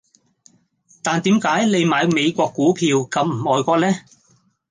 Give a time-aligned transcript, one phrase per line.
[1.03, 3.93] 但點解你買美國股票咁唔愛國呢